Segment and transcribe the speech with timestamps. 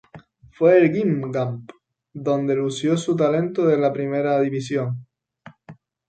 [0.49, 1.69] Fue en Guingamp,
[2.11, 5.05] donde lució su talento en la primera división.